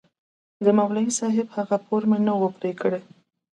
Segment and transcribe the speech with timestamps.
[0.63, 3.01] د مولوي صاحب هغه پور مې نه و پرې كړى.